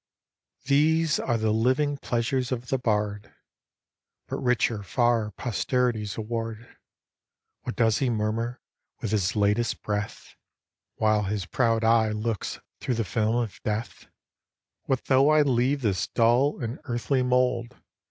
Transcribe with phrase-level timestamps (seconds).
[0.65, 3.35] These are the living pleasures of the bard:
[4.27, 6.75] But richer far posterity's award.
[7.61, 8.59] What does he murmur
[8.99, 10.33] with his latest breath,
[10.97, 14.07] 312 EPISTLE While his proud eye looks through the film of death?"
[14.87, 17.75] What though I leave this dull, and earthly mould.